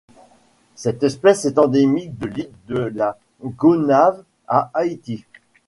[0.73, 5.25] Cette espèce est endémique de l'île de la Gonâve à Haïti.